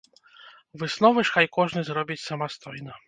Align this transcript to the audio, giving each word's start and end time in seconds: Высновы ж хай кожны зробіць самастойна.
Высновы 0.83 1.25
ж 1.29 1.35
хай 1.35 1.47
кожны 1.59 1.81
зробіць 1.91 2.21
самастойна. 2.29 2.93